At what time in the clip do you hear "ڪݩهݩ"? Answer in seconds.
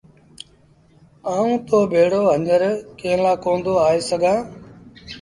2.99-3.21